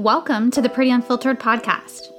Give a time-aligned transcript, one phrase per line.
[0.00, 2.10] Welcome to the Pretty Unfiltered podcast.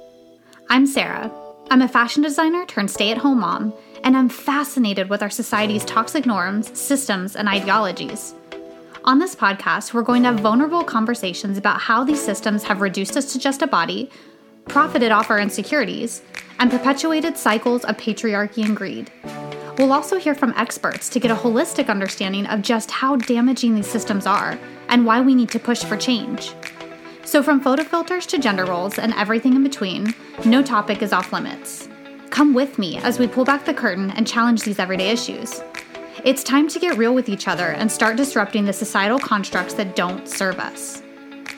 [0.70, 1.32] I'm Sarah.
[1.68, 3.74] I'm a fashion designer turned stay at home mom,
[4.04, 8.36] and I'm fascinated with our society's toxic norms, systems, and ideologies.
[9.02, 13.16] On this podcast, we're going to have vulnerable conversations about how these systems have reduced
[13.16, 14.08] us to just a body,
[14.68, 16.22] profited off our insecurities,
[16.60, 19.10] and perpetuated cycles of patriarchy and greed.
[19.76, 23.90] We'll also hear from experts to get a holistic understanding of just how damaging these
[23.90, 24.56] systems are
[24.88, 26.52] and why we need to push for change.
[27.24, 31.32] So, from photo filters to gender roles and everything in between, no topic is off
[31.32, 31.88] limits.
[32.30, 35.62] Come with me as we pull back the curtain and challenge these everyday issues.
[36.24, 39.96] It's time to get real with each other and start disrupting the societal constructs that
[39.96, 41.02] don't serve us.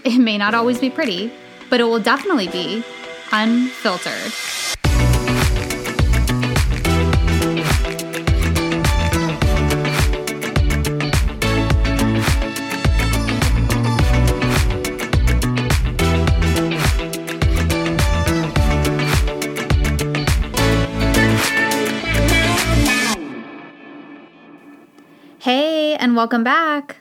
[0.04, 1.32] It may not always be pretty,
[1.70, 2.84] but it will definitely be
[3.32, 4.32] unfiltered.
[25.44, 26.96] Hey, and welcome back.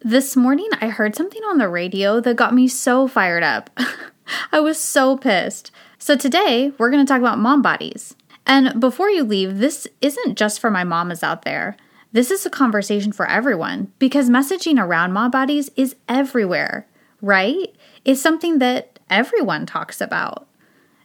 [0.00, 3.68] This morning I heard something on the radio that got me so fired up.
[4.52, 5.70] I was so pissed.
[5.98, 8.16] So today we're going to talk about mom bodies.
[8.46, 11.76] And before you leave, this isn't just for my mamas out there.
[12.12, 16.86] This is a conversation for everyone because messaging around mom bodies is everywhere,
[17.20, 17.68] right?
[18.06, 20.48] It's something that everyone talks about.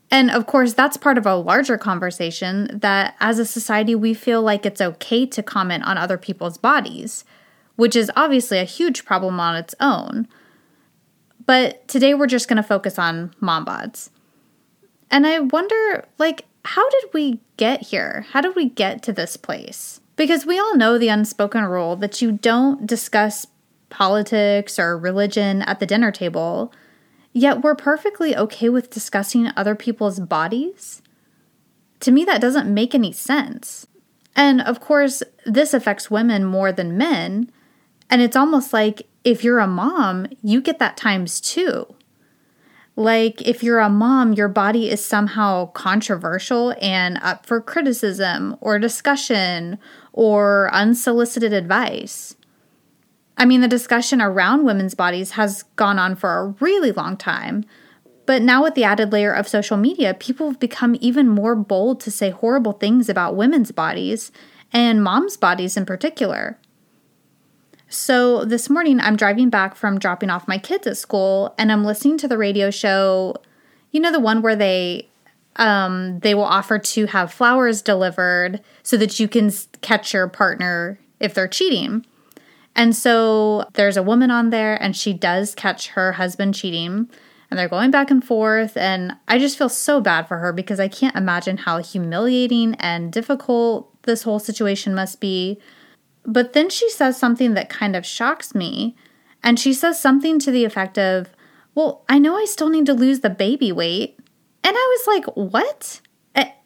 [0.10, 4.42] And of course, that's part of a larger conversation that as a society, we feel
[4.42, 7.26] like it's okay to comment on other people's bodies,
[7.76, 10.28] which is obviously a huge problem on its own.
[11.46, 14.10] But today we're just going to focus on mom bods.
[15.12, 18.26] And I wonder, like, how did we get here?
[18.32, 20.02] How did we get to this place?
[20.16, 23.48] Because we all know the unspoken rule that you don't discuss
[23.90, 26.74] politics or religion at the dinner table
[27.38, 31.04] Yet we're perfectly okay with discussing other people's bodies?
[32.00, 33.86] To me, that doesn't make any sense.
[34.36, 37.52] And of course, this affects women more than men.
[38.10, 41.94] And it's almost like if you're a mom, you get that times two.
[42.96, 48.80] Like, if you're a mom, your body is somehow controversial and up for criticism or
[48.80, 49.78] discussion
[50.12, 52.36] or unsolicited advice.
[53.38, 57.66] I mean, the discussion around women's bodies has gone on for a really long time.
[58.26, 62.02] But now, with the added layer of social media, people have become even more bold
[62.02, 64.32] to say horrible things about women's bodies
[64.74, 66.60] and moms' bodies in particular.
[67.88, 71.86] So, this morning, I'm driving back from dropping off my kids at school and I'm
[71.86, 73.36] listening to the radio show.
[73.92, 75.08] You know, the one where they
[75.56, 81.00] um, they will offer to have flowers delivered so that you can catch your partner
[81.20, 82.06] if they're cheating.
[82.78, 87.10] And so there's a woman on there, and she does catch her husband cheating,
[87.50, 88.78] and they're going back and forth.
[88.78, 93.12] And I just feel so bad for her because I can't imagine how humiliating and
[93.12, 95.60] difficult this whole situation must be.
[96.24, 98.96] But then she says something that kind of shocks me.
[99.44, 101.30] And she says something to the effect of,
[101.74, 104.20] Well, I know I still need to lose the baby weight.
[104.64, 106.02] And I was like, What?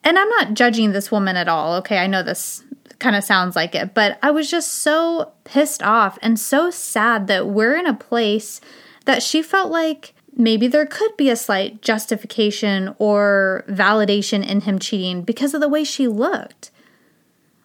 [0.03, 1.75] And I'm not judging this woman at all.
[1.75, 2.63] Okay, I know this
[2.99, 3.93] kind of sounds like it.
[3.93, 8.61] But I was just so pissed off and so sad that we're in a place
[9.05, 14.79] that she felt like maybe there could be a slight justification or validation in him
[14.79, 16.71] cheating because of the way she looked.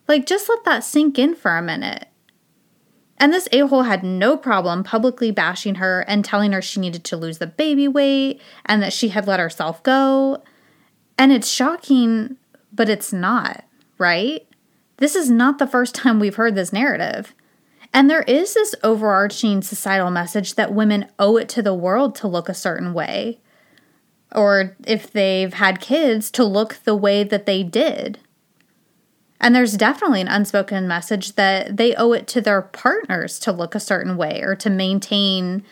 [0.08, 2.08] Like, just let that sink in for a minute.
[3.18, 7.02] And this a hole had no problem publicly bashing her and telling her she needed
[7.04, 10.42] to lose the baby weight and that she had let herself go.
[11.18, 12.36] And it's shocking,
[12.72, 13.64] but it's not,
[13.96, 14.45] right?
[14.98, 17.34] This is not the first time we've heard this narrative.
[17.92, 22.28] And there is this overarching societal message that women owe it to the world to
[22.28, 23.40] look a certain way.
[24.32, 28.18] Or if they've had kids, to look the way that they did.
[29.40, 33.74] And there's definitely an unspoken message that they owe it to their partners to look
[33.74, 35.62] a certain way or to maintain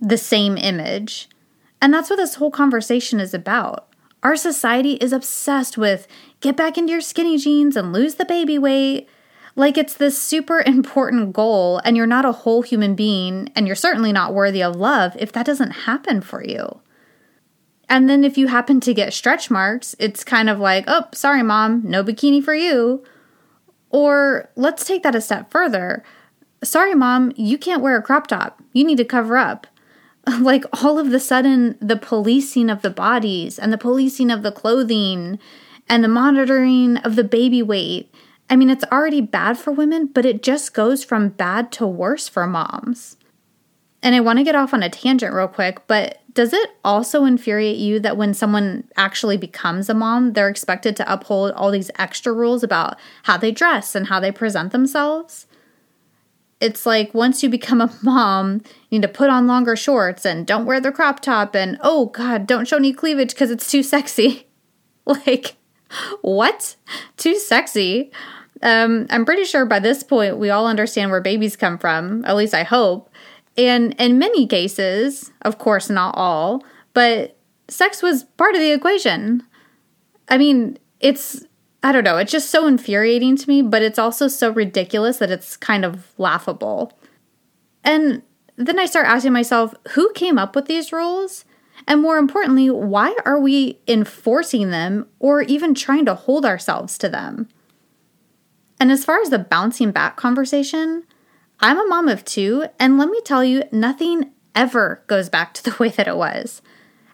[0.00, 1.28] the same image.
[1.80, 3.88] And that's what this whole conversation is about.
[4.22, 6.08] Our society is obsessed with
[6.44, 9.08] get back into your skinny jeans and lose the baby weight.
[9.56, 13.74] Like it's this super important goal, and you're not a whole human being, and you're
[13.74, 16.80] certainly not worthy of love if that doesn't happen for you.
[17.88, 21.42] And then if you happen to get stretch marks, it's kind of like, oh, sorry,
[21.42, 23.04] mom, no bikini for you.
[23.90, 26.02] Or let's take that a step further.
[26.62, 28.62] Sorry, mom, you can't wear a crop top.
[28.72, 29.66] You need to cover up.
[30.40, 34.52] Like all of the sudden, the policing of the bodies and the policing of the
[34.52, 35.38] clothing
[35.88, 38.12] and the monitoring of the baby weight.
[38.48, 42.28] I mean, it's already bad for women, but it just goes from bad to worse
[42.28, 43.16] for moms.
[44.02, 47.24] And I want to get off on a tangent real quick, but does it also
[47.24, 51.90] infuriate you that when someone actually becomes a mom, they're expected to uphold all these
[51.98, 55.46] extra rules about how they dress and how they present themselves?
[56.60, 60.46] It's like once you become a mom, you need to put on longer shorts and
[60.46, 63.82] don't wear the crop top and oh god, don't show any cleavage because it's too
[63.82, 64.48] sexy.
[65.06, 65.56] like,
[66.22, 66.76] what?
[67.16, 68.10] Too sexy?
[68.62, 72.36] Um, I'm pretty sure by this point we all understand where babies come from, at
[72.36, 73.10] least I hope.
[73.56, 77.36] And in many cases, of course, not all, but
[77.68, 79.42] sex was part of the equation.
[80.28, 81.44] I mean, it's,
[81.82, 85.30] I don't know, it's just so infuriating to me, but it's also so ridiculous that
[85.30, 86.92] it's kind of laughable.
[87.84, 88.22] And
[88.56, 91.44] then I start asking myself, who came up with these rules?
[91.86, 97.08] And more importantly, why are we enforcing them or even trying to hold ourselves to
[97.08, 97.48] them?
[98.80, 101.04] And as far as the bouncing back conversation,
[101.60, 105.62] I'm a mom of two, and let me tell you, nothing ever goes back to
[105.70, 106.62] the way that it was.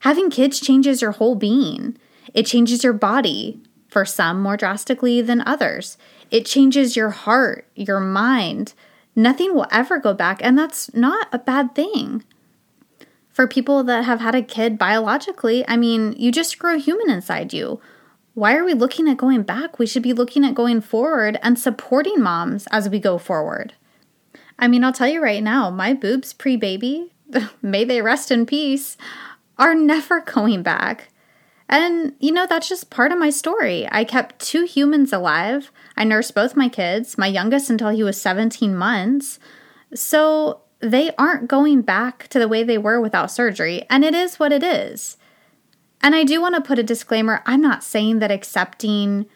[0.01, 1.97] Having kids changes your whole being,
[2.33, 5.99] it changes your body, for some more drastically than others.
[6.31, 8.73] It changes your heart, your mind.
[9.17, 12.25] Nothing will ever go back, and that's not a bad thing.
[13.41, 17.55] For people that have had a kid biologically, I mean, you just grow human inside
[17.55, 17.81] you.
[18.35, 19.79] Why are we looking at going back?
[19.79, 23.73] We should be looking at going forward and supporting moms as we go forward.
[24.59, 27.15] I mean, I'll tell you right now, my boobs pre baby,
[27.63, 28.99] may they rest in peace,
[29.57, 31.09] are never going back.
[31.67, 33.89] And, you know, that's just part of my story.
[33.91, 35.73] I kept two humans alive.
[35.97, 39.39] I nursed both my kids, my youngest until he was 17 months.
[39.95, 43.85] So they aren't going back to the way they were without surgery.
[43.91, 45.17] And it is what it is.
[46.03, 49.27] And I do want to put a disclaimer I'm not saying that accepting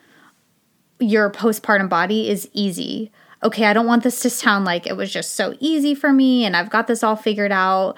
[0.99, 3.13] your postpartum body is easy
[3.45, 6.45] okay, I don't want this to sound like it was just so easy for me
[6.45, 7.97] and I've got this all figured out.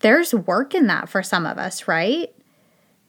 [0.00, 2.32] There's work in that for some of us, right?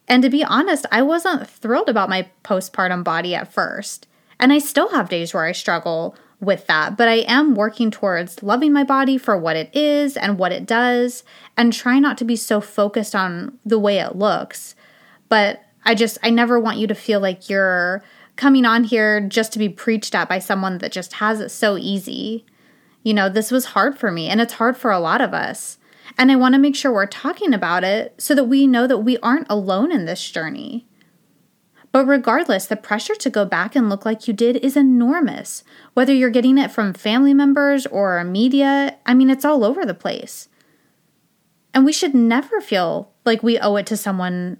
[0.07, 4.07] And to be honest, I wasn't thrilled about my postpartum body at first.
[4.39, 8.43] And I still have days where I struggle with that, but I am working towards
[8.43, 11.23] loving my body for what it is and what it does
[11.57, 14.75] and try not to be so focused on the way it looks.
[15.29, 18.03] But I just, I never want you to feel like you're
[18.35, 21.77] coming on here just to be preached at by someone that just has it so
[21.77, 22.45] easy.
[23.03, 25.77] You know, this was hard for me and it's hard for a lot of us.
[26.17, 28.99] And I want to make sure we're talking about it so that we know that
[28.99, 30.85] we aren't alone in this journey.
[31.93, 35.63] But regardless, the pressure to go back and look like you did is enormous.
[35.93, 39.93] Whether you're getting it from family members or media, I mean, it's all over the
[39.93, 40.49] place.
[41.71, 44.57] And we should never feel like we owe it to someone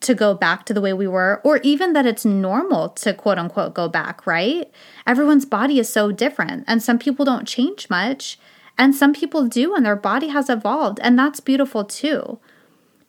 [0.00, 3.38] to go back to the way we were, or even that it's normal to quote
[3.38, 4.68] unquote go back, right?
[5.06, 8.40] Everyone's body is so different, and some people don't change much,
[8.76, 12.40] and some people do, and their body has evolved, and that's beautiful too.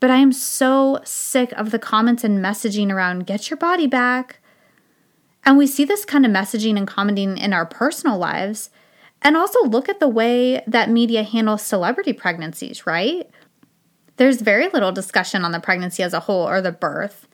[0.03, 4.39] But I am so sick of the comments and messaging around get your body back.
[5.45, 8.69] And we see this kind of messaging and commenting in our personal lives.
[9.21, 13.29] And also look at the way that media handles celebrity pregnancies, right?
[14.17, 17.25] There's very little discussion on the pregnancy as a whole or the birth.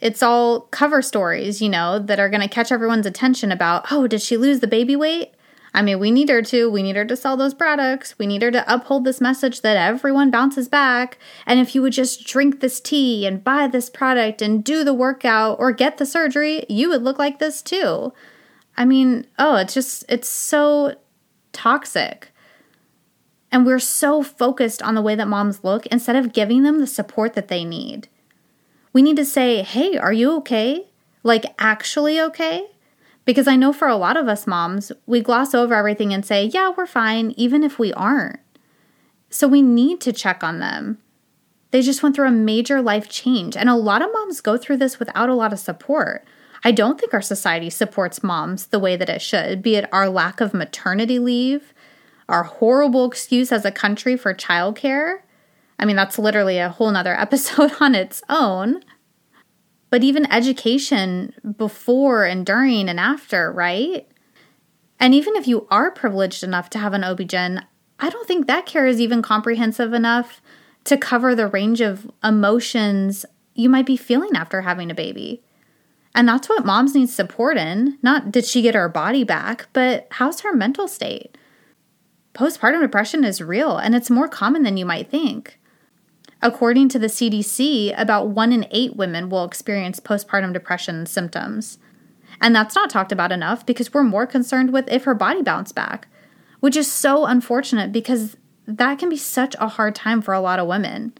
[0.00, 4.08] It's all cover stories, you know, that are going to catch everyone's attention about, oh,
[4.08, 5.35] did she lose the baby weight?
[5.76, 6.70] I mean, we need her to.
[6.70, 8.18] We need her to sell those products.
[8.18, 11.18] We need her to uphold this message that everyone bounces back.
[11.44, 14.94] And if you would just drink this tea and buy this product and do the
[14.94, 18.14] workout or get the surgery, you would look like this too.
[18.74, 20.96] I mean, oh, it's just, it's so
[21.52, 22.32] toxic.
[23.52, 26.86] And we're so focused on the way that moms look instead of giving them the
[26.86, 28.08] support that they need.
[28.94, 30.86] We need to say, hey, are you okay?
[31.22, 32.66] Like, actually okay?
[33.26, 36.46] Because I know for a lot of us moms, we gloss over everything and say,
[36.46, 38.40] yeah, we're fine, even if we aren't.
[39.28, 40.98] So we need to check on them.
[41.72, 44.78] They just went through a major life change, and a lot of moms go through
[44.78, 46.24] this without a lot of support.
[46.64, 50.08] I don't think our society supports moms the way that it should, be it our
[50.08, 51.74] lack of maternity leave,
[52.28, 55.20] our horrible excuse as a country for childcare.
[55.78, 58.82] I mean, that's literally a whole nother episode on its own.
[59.90, 64.08] But even education before and during and after, right?
[64.98, 67.64] And even if you are privileged enough to have an OB-GYN,
[67.98, 70.42] I don't think that care is even comprehensive enough
[70.84, 73.24] to cover the range of emotions
[73.54, 75.42] you might be feeling after having a baby.
[76.14, 77.98] And that's what moms need support in.
[78.02, 81.36] Not did she get her body back, but how's her mental state?
[82.36, 85.58] postpartum depression is real and it's more common than you might think.
[86.42, 91.78] According to the CDC, about one in eight women will experience postpartum depression symptoms.
[92.40, 95.74] And that's not talked about enough because we're more concerned with if her body bounced
[95.74, 96.08] back,
[96.60, 100.58] which is so unfortunate because that can be such a hard time for a lot
[100.58, 101.14] of women.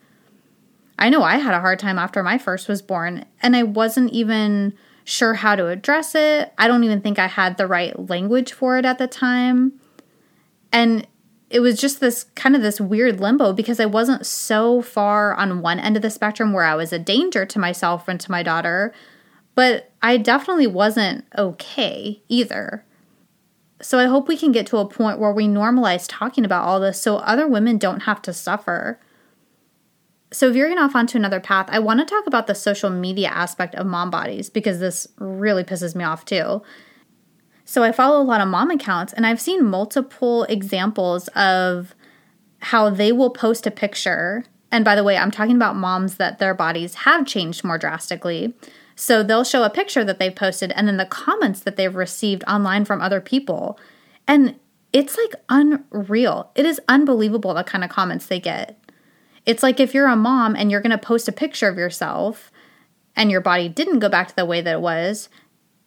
[0.99, 4.13] I know I had a hard time after my first was born, and I wasn't
[4.13, 6.53] even sure how to address it.
[6.59, 9.75] I don't even think I had the right language for it at the time.
[10.73, 11.07] And
[11.49, 15.63] it was just this kind of this weird limbo because I wasn't so far on
[15.63, 18.43] one end of the spectrum where I was a danger to myself and to my
[18.43, 18.93] daughter,
[19.55, 22.85] but I definitely wasn't okay either.
[23.81, 26.81] So I hope we can get to a point where we normalize talking about all
[26.81, 28.99] this so other women don't have to suffer.
[30.33, 33.77] So, veering off onto another path, I want to talk about the social media aspect
[33.77, 36.63] of mom bodies because this really pisses me off too.
[37.69, 41.97] So, I follow a lot of mom accounts and I've seen multiple examples of
[42.61, 44.45] how they will post a picture.
[44.71, 48.55] And by the way, I'm talking about moms that their bodies have changed more drastically.
[48.95, 52.45] So, they'll show a picture that they've posted and then the comments that they've received
[52.47, 53.81] online from other people.
[54.29, 54.61] And
[54.93, 56.53] it's like unreal.
[56.55, 58.79] It is unbelievable the kind of comments they get.
[59.45, 62.53] It's like if you're a mom and you're going to post a picture of yourself
[63.17, 65.29] and your body didn't go back to the way that it was,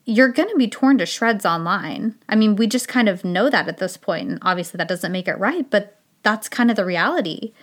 [0.06, 2.16] you're going to be torn to shreds online.
[2.28, 5.12] I mean, we just kind of know that at this point, and obviously that doesn't
[5.12, 7.54] make it right, but that's kind of the reality.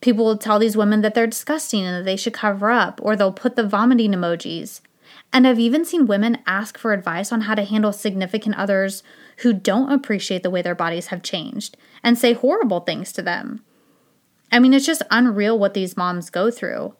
[0.00, 3.16] People will tell these women that they're disgusting and that they should cover up, or
[3.16, 4.80] they'll put the vomiting emojis.
[5.32, 9.02] And I've even seen women ask for advice on how to handle significant others
[9.38, 13.62] who don't appreciate the way their bodies have changed and say horrible things to them.
[14.50, 16.94] I mean, it's just unreal what these moms go through.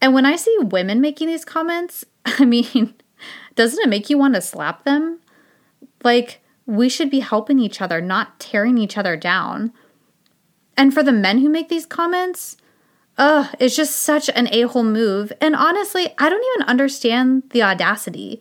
[0.00, 2.94] And when I see women making these comments, I mean,
[3.60, 5.20] doesn't it make you want to slap them?
[6.02, 9.74] Like, we should be helping each other, not tearing each other down.
[10.78, 12.56] And for the men who make these comments,
[13.18, 15.30] ugh, it's just such an a hole move.
[15.42, 18.40] And honestly, I don't even understand the audacity.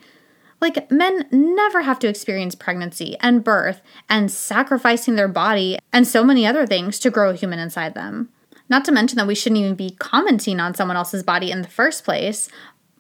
[0.61, 6.23] Like, men never have to experience pregnancy and birth and sacrificing their body and so
[6.23, 8.29] many other things to grow a human inside them.
[8.69, 11.67] Not to mention that we shouldn't even be commenting on someone else's body in the
[11.67, 12.47] first place.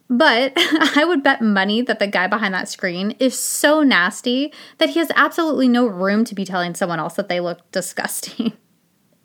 [0.09, 0.53] But
[0.95, 4.99] I would bet money that the guy behind that screen is so nasty that he
[4.99, 8.53] has absolutely no room to be telling someone else that they look disgusting.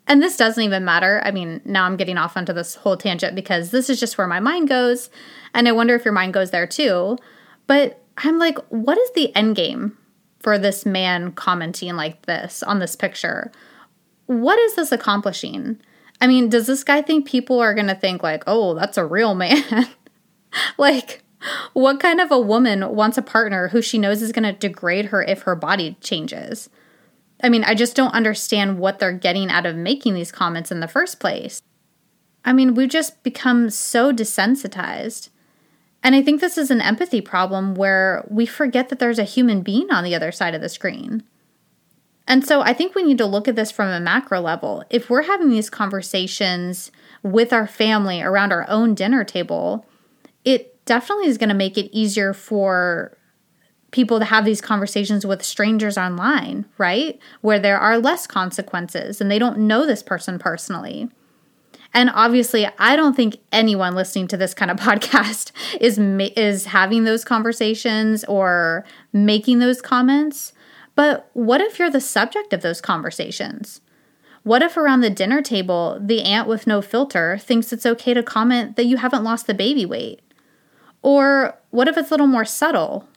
[0.07, 1.19] And this doesn't even matter.
[1.25, 4.27] I mean, now I'm getting off onto this whole tangent because this is just where
[4.27, 5.09] my mind goes.
[5.55, 7.17] And I wonder if your mind goes there too.
[7.65, 9.97] But I'm like, what is the end game
[10.41, 13.51] for this man commenting like this on this picture?
[14.27, 15.81] What is this accomplishing?
[16.21, 19.05] I mean, does this guy think people are going to think, like, oh, that's a
[19.05, 19.63] real man?
[20.77, 21.23] like,
[21.73, 25.05] what kind of a woman wants a partner who she knows is going to degrade
[25.05, 26.69] her if her body changes?
[27.43, 30.79] I mean, I just don't understand what they're getting out of making these comments in
[30.79, 31.61] the first place.
[32.43, 35.29] I mean, we've just become so desensitized.
[36.03, 39.61] And I think this is an empathy problem where we forget that there's a human
[39.61, 41.23] being on the other side of the screen.
[42.27, 44.83] And so I think we need to look at this from a macro level.
[44.89, 46.91] If we're having these conversations
[47.23, 49.85] with our family around our own dinner table,
[50.45, 53.17] it definitely is going to make it easier for
[53.91, 57.17] people to have these conversations with strangers online, right?
[57.41, 61.09] Where there are less consequences and they don't know this person personally.
[61.93, 67.05] And obviously, I don't think anyone listening to this kind of podcast is is having
[67.05, 68.83] those conversations or
[69.13, 70.51] making those comments.
[70.95, 73.79] But what if you're the subject of those conversations?
[74.43, 78.21] What if around the dinner table, the aunt with no filter thinks it's okay to
[78.21, 80.21] comment that you haven't lost the baby weight?
[81.05, 83.07] Or what if it's a little more subtle?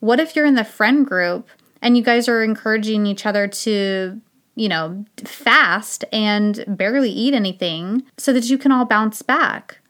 [0.00, 1.46] What if you're in the friend group
[1.82, 4.18] and you guys are encouraging each other to,
[4.54, 9.80] you know, fast and barely eat anything so that you can all bounce back?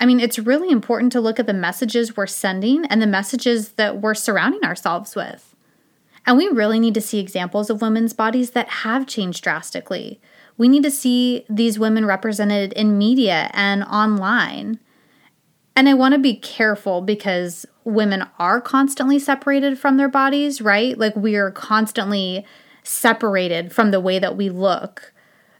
[0.00, 3.72] I mean, it's really important to look at the messages we're sending and the messages
[3.72, 5.54] that we're surrounding ourselves with.
[6.24, 10.22] And we really need to see examples of women's bodies that have changed drastically.
[10.56, 14.78] We need to see these women represented in media and online.
[15.74, 20.96] And I want to be careful because women are constantly separated from their bodies, right?
[20.96, 22.44] Like we are constantly
[22.82, 25.12] separated from the way that we look.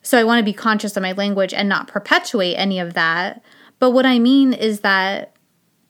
[0.03, 3.43] So I want to be conscious of my language and not perpetuate any of that.
[3.79, 5.35] But what I mean is that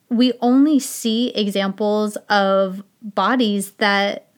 [0.09, 4.29] we only see examples of bodies that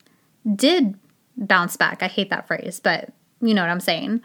[0.55, 0.97] did
[1.37, 2.01] bounce back.
[2.01, 3.11] I hate that phrase, but
[3.41, 4.21] you know what I'm saying.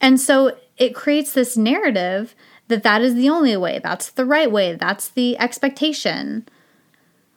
[0.00, 2.34] And so it creates this narrative
[2.68, 6.46] that that is the only way, that's the right way, that's the expectation.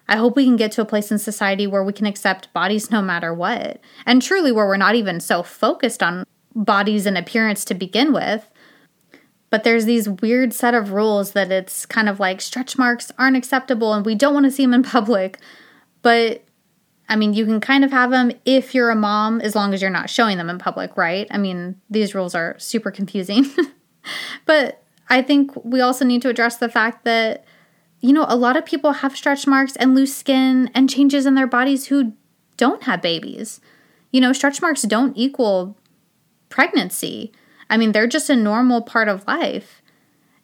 [0.07, 2.89] I hope we can get to a place in society where we can accept bodies
[2.89, 3.81] no matter what.
[4.05, 8.49] And truly, where we're not even so focused on bodies and appearance to begin with.
[9.49, 13.37] But there's these weird set of rules that it's kind of like stretch marks aren't
[13.37, 15.39] acceptable and we don't want to see them in public.
[16.01, 16.43] But
[17.09, 19.81] I mean, you can kind of have them if you're a mom, as long as
[19.81, 21.27] you're not showing them in public, right?
[21.31, 23.45] I mean, these rules are super confusing.
[24.45, 27.45] but I think we also need to address the fact that,
[27.99, 31.35] you know, a lot of people have stretch marks and loose skin and changes in
[31.35, 32.13] their bodies who
[32.57, 33.61] don't have babies.
[34.11, 35.77] You know, stretch marks don't equal
[36.49, 37.31] pregnancy.
[37.69, 39.81] I mean, they're just a normal part of life.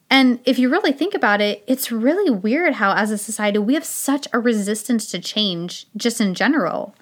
[0.09, 3.73] And if you really think about it, it's really weird how, as a society, we
[3.73, 6.95] have such a resistance to change just in general.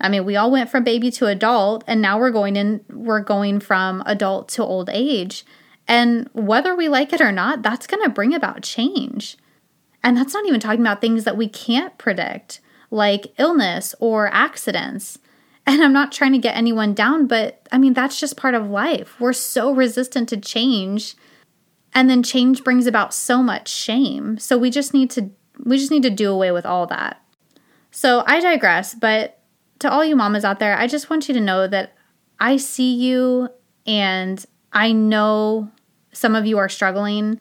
[0.00, 3.20] I mean, we all went from baby to adult, and now we're going in, we're
[3.20, 5.44] going from adult to old age.
[5.88, 9.36] And whether we like it or not, that's going to bring about change.
[10.02, 12.60] And that's not even talking about things that we can't predict,
[12.90, 15.18] like illness or accidents.
[15.66, 18.70] And I'm not trying to get anyone down, but I mean, that's just part of
[18.70, 19.20] life.
[19.20, 21.14] We're so resistant to change.
[21.92, 24.38] And then change brings about so much shame.
[24.38, 25.30] So we just need to
[25.64, 27.22] we just need to do away with all that.
[27.90, 29.40] So I digress, but
[29.80, 31.94] to all you mamas out there, I just want you to know that
[32.38, 33.48] I see you
[33.86, 35.70] and I know
[36.12, 37.40] some of you are struggling.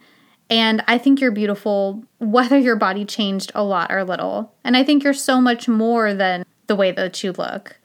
[0.49, 4.53] And I think you're beautiful, whether your body changed a lot or little.
[4.63, 7.79] And I think you're so much more than the way that you look.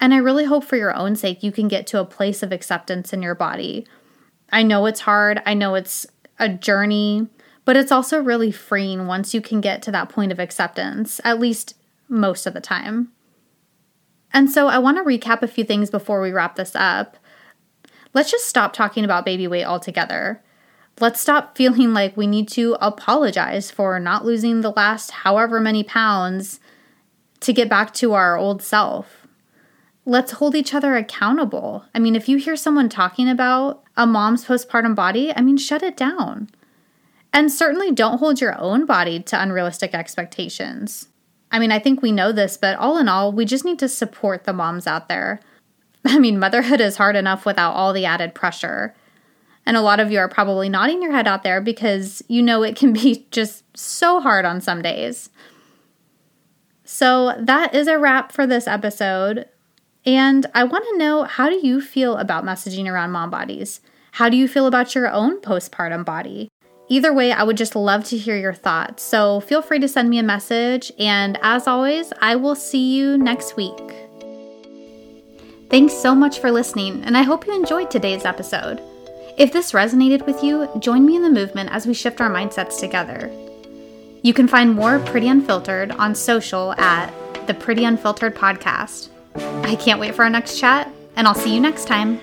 [0.00, 2.52] And I really hope for your own sake you can get to a place of
[2.52, 3.86] acceptance in your body.
[4.50, 6.06] I know it's hard, I know it's
[6.38, 7.28] a journey,
[7.64, 11.40] but it's also really freeing once you can get to that point of acceptance, at
[11.40, 11.74] least
[12.08, 13.12] most of the time.
[14.32, 17.16] And so I want to recap a few things before we wrap this up.
[18.14, 20.42] Let's just stop talking about baby weight altogether.
[21.00, 25.84] Let's stop feeling like we need to apologize for not losing the last however many
[25.84, 26.58] pounds
[27.40, 29.26] to get back to our old self.
[30.04, 31.84] Let's hold each other accountable.
[31.94, 35.82] I mean, if you hear someone talking about a mom's postpartum body, I mean, shut
[35.82, 36.48] it down.
[37.32, 41.08] And certainly don't hold your own body to unrealistic expectations.
[41.52, 43.88] I mean, I think we know this, but all in all, we just need to
[43.88, 45.40] support the moms out there.
[46.04, 48.94] I mean, motherhood is hard enough without all the added pressure.
[49.66, 52.62] And a lot of you are probably nodding your head out there because you know
[52.62, 55.30] it can be just so hard on some days.
[56.84, 59.46] So that is a wrap for this episode.
[60.06, 63.80] And I want to know how do you feel about messaging around mom bodies?
[64.12, 66.48] How do you feel about your own postpartum body?
[66.88, 69.02] Either way, I would just love to hear your thoughts.
[69.02, 70.90] So feel free to send me a message.
[70.98, 74.07] And as always, I will see you next week.
[75.70, 78.80] Thanks so much for listening, and I hope you enjoyed today's episode.
[79.36, 82.80] If this resonated with you, join me in the movement as we shift our mindsets
[82.80, 83.30] together.
[84.22, 87.12] You can find more Pretty Unfiltered on social at
[87.46, 89.10] the Pretty Unfiltered Podcast.
[89.36, 92.20] I can't wait for our next chat, and I'll see you next time.